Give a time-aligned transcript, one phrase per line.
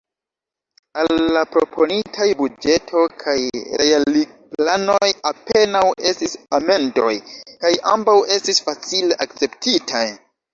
[0.99, 3.35] Al la proponitaj buĝeto kaj
[3.81, 7.13] realigplanoj apenaŭ estis amendoj,
[7.67, 10.05] kaj ambaŭ estis facile akceptitaj.